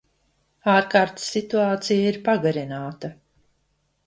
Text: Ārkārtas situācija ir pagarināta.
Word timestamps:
Ārkārtas 0.75 1.27
situācija 1.33 2.09
ir 2.13 2.19
pagarināta. 2.31 3.13